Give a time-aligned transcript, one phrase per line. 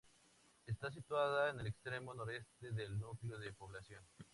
[0.65, 4.03] Está situada en el extremo noreste del núcleo de población.